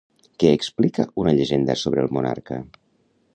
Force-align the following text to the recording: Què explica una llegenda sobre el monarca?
Què 0.43 0.53
explica 0.59 1.05
una 1.23 1.33
llegenda 1.41 1.75
sobre 1.83 2.07
el 2.07 2.11
monarca? 2.19 2.59